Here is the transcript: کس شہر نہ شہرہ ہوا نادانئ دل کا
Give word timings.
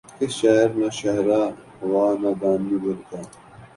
کس 0.17 0.31
شہر 0.39 0.69
نہ 0.79 0.87
شہرہ 0.99 1.41
ہوا 1.81 2.05
نادانئ 2.21 2.77
دل 2.83 2.99
کا 3.09 3.19